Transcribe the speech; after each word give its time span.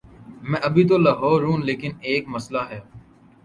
میں 0.49 0.59
ابھی 0.63 0.83
تو 0.87 0.95
لاہور 0.97 1.41
ہوں، 1.43 1.57
لیکن 1.67 1.91
ایک 2.01 2.23
مسلہ 2.27 2.61
ہے۔ 2.69 2.79